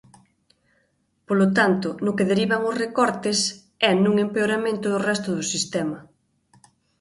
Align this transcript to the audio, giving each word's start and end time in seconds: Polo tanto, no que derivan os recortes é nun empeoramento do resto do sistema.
Polo 1.27 1.47
tanto, 1.57 1.87
no 2.03 2.15
que 2.17 2.29
derivan 2.31 2.61
os 2.69 2.79
recortes 2.83 3.39
é 3.89 3.91
nun 3.95 4.15
empeoramento 4.25 4.85
do 4.89 4.99
resto 5.09 5.29
do 5.37 5.43
sistema. 5.53 5.99